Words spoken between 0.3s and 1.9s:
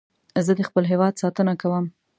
زه د خپل هېواد ساتنه کوم